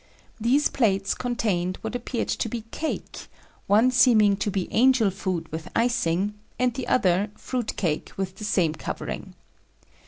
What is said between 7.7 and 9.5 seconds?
cake with the same covering.